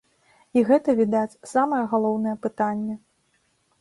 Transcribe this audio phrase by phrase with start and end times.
[0.59, 2.95] І гэта, відаць, самае галоўнае пытанне.